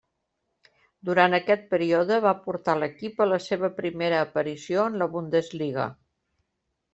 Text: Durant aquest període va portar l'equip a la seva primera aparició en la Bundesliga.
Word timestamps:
Durant 1.09 1.35
aquest 1.39 1.67
període 1.73 2.17
va 2.23 2.31
portar 2.45 2.75
l'equip 2.85 3.21
a 3.27 3.27
la 3.33 3.39
seva 3.49 3.69
primera 3.81 4.23
aparició 4.29 4.87
en 4.93 4.99
la 5.03 5.09
Bundesliga. 5.13 5.87